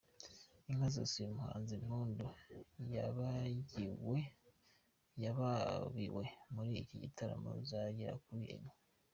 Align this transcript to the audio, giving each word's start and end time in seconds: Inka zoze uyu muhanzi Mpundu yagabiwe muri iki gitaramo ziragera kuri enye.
Inka 0.69 0.87
zoze 0.95 1.13
uyu 1.21 1.37
muhanzi 1.39 1.73
Mpundu 1.83 2.27
yagabiwe 5.23 6.25
muri 6.55 6.71
iki 6.81 6.95
gitaramo 7.03 7.49
ziragera 7.67 8.13
kuri 8.25 8.43
enye. 8.55 8.73